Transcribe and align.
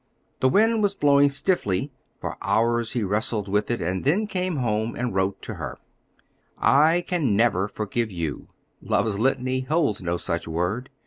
The 0.39 0.49
wind 0.49 0.81
was 0.81 0.95
blowing 0.95 1.29
stiffly; 1.29 1.91
for 2.19 2.35
hours 2.41 2.93
he 2.93 3.03
wrestled 3.03 3.47
with 3.47 3.69
it, 3.69 3.81
and 3.83 4.03
then 4.03 4.25
came 4.25 4.55
home 4.55 4.95
and 4.95 5.13
wrote 5.13 5.43
to 5.43 5.53
her: 5.61 5.77
I 6.57 7.01
can 7.07 7.35
never 7.35 7.67
forgive 7.67 8.09
you; 8.09 8.47
love's 8.81 9.19
litany 9.19 9.59
holds 9.61 10.01
no 10.01 10.17
such 10.17 10.47
word. 10.47 10.89